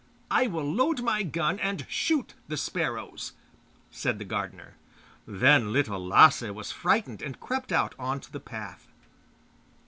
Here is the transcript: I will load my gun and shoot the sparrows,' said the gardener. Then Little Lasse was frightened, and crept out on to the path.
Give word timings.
I 0.31 0.47
will 0.47 0.63
load 0.63 1.01
my 1.03 1.21
gun 1.21 1.59
and 1.59 1.85
shoot 1.87 2.33
the 2.47 2.57
sparrows,' 2.57 3.33
said 3.91 4.17
the 4.17 4.25
gardener. 4.25 4.73
Then 5.27 5.71
Little 5.71 6.03
Lasse 6.03 6.41
was 6.41 6.71
frightened, 6.71 7.21
and 7.21 7.39
crept 7.39 7.71
out 7.71 7.93
on 7.99 8.19
to 8.21 8.31
the 8.31 8.39
path. 8.39 8.87